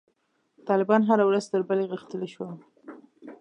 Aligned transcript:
طالبان 0.67 1.01
هره 1.09 1.23
ورځ 1.29 1.45
تر 1.51 1.61
بلې 1.67 1.85
غښتلي 1.91 2.27
شول. 2.33 2.55